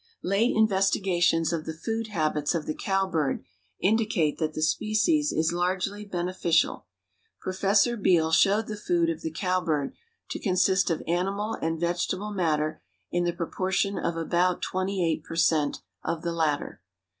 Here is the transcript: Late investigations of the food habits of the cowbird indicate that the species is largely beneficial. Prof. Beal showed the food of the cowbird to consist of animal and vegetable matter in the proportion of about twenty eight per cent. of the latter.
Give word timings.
Late 0.23 0.55
investigations 0.55 1.53
of 1.53 1.65
the 1.65 1.75
food 1.75 2.07
habits 2.07 2.55
of 2.55 2.65
the 2.65 2.73
cowbird 2.73 3.43
indicate 3.79 4.39
that 4.39 4.55
the 4.55 4.63
species 4.63 5.31
is 5.31 5.53
largely 5.53 6.05
beneficial. 6.05 6.87
Prof. 7.39 8.01
Beal 8.01 8.31
showed 8.31 8.65
the 8.65 8.75
food 8.75 9.11
of 9.11 9.21
the 9.21 9.29
cowbird 9.29 9.93
to 10.31 10.39
consist 10.39 10.89
of 10.89 11.03
animal 11.05 11.53
and 11.61 11.79
vegetable 11.79 12.31
matter 12.31 12.81
in 13.11 13.25
the 13.25 13.31
proportion 13.33 13.99
of 13.99 14.17
about 14.17 14.63
twenty 14.63 15.05
eight 15.07 15.23
per 15.23 15.35
cent. 15.35 15.81
of 16.03 16.23
the 16.23 16.31
latter. 16.33 16.81